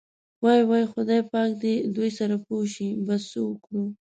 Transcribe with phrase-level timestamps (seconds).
[0.43, 3.83] وۍ وۍ خدای پاک دې دوی سره پوه شي، بس څه وکړو.